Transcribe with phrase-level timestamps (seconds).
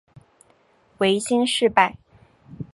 [0.97, 1.95] 维新事败。